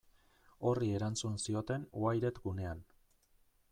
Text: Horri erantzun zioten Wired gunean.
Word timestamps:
Horri 0.69 0.87
erantzun 1.01 1.37
zioten 1.45 1.87
Wired 2.07 2.43
gunean. 2.49 2.85